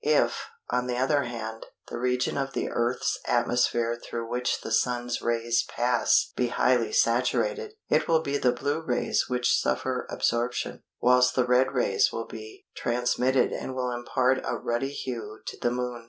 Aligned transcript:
If, 0.03 0.47
on 0.71 0.87
the 0.87 0.97
other 0.97 1.25
hand, 1.25 1.67
the 1.87 1.99
region 1.99 2.35
of 2.35 2.53
the 2.53 2.69
Earth's 2.71 3.19
atmosphere 3.27 4.01
through 4.03 4.31
which 4.31 4.61
the 4.61 4.71
Sun's 4.71 5.21
rays 5.21 5.61
pass 5.61 6.31
be 6.35 6.47
highly 6.47 6.91
saturated, 6.91 7.75
it 7.87 8.07
will 8.07 8.21
be 8.21 8.39
the 8.39 8.51
blue 8.51 8.81
rays 8.81 9.25
which 9.27 9.53
suffer 9.55 10.07
absorption, 10.09 10.81
whilst 10.99 11.35
the 11.35 11.45
red 11.45 11.73
rays 11.73 12.11
will 12.11 12.25
be 12.25 12.65
transmitted 12.75 13.51
and 13.51 13.75
will 13.75 13.91
impart 13.91 14.41
a 14.43 14.57
ruddy 14.57 14.89
hue 14.89 15.41
to 15.45 15.57
the 15.61 15.69
Moon. 15.69 15.99